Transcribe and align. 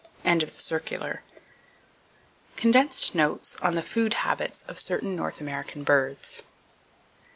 —(End 0.25 0.41
of 0.41 0.55
the 0.55 0.59
circular.) 0.59 1.21
Condensed 2.55 3.13
Notes 3.13 3.55
On 3.57 3.75
The 3.75 3.83
Food 3.83 4.15
Habits 4.15 4.63
Of 4.63 4.79
Certain 4.79 5.15
North 5.15 5.39
American 5.39 5.83
Birds. 5.83 6.43